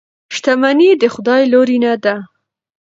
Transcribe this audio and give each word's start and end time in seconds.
شتمني 0.35 0.89
د 1.01 1.03
خدای 1.13 1.41
لورینه 1.53 1.91
ده. 2.03 2.15